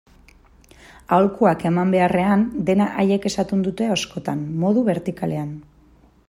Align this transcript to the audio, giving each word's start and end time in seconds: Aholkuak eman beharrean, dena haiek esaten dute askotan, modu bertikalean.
Aholkuak 1.17 1.65
eman 1.69 1.93
beharrean, 1.95 2.45
dena 2.69 2.87
haiek 3.03 3.27
esaten 3.31 3.61
dute 3.69 3.91
askotan, 3.97 4.43
modu 4.65 4.87
bertikalean. 4.89 5.55